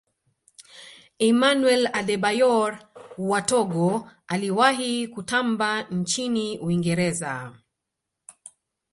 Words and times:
emmanuel 1.29 1.83
adebayor 1.93 2.79
wa 3.17 3.41
togo 3.41 4.09
aliwahi 4.27 5.07
kutamba 5.07 5.83
nchini 5.83 6.59
uingereza 6.59 7.53